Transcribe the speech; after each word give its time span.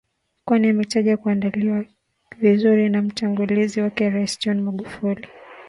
Kwani 0.45 0.69
ametaja 0.69 1.17
kuandaliwa 1.17 1.85
vizuri 2.39 2.89
na 2.89 3.01
mtangulizi 3.01 3.81
wake 3.81 4.09
Rais 4.09 4.39
John 4.39 4.61
Magufuli 4.61 5.27